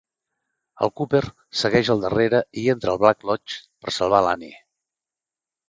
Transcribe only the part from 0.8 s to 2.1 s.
El Cooper segueix al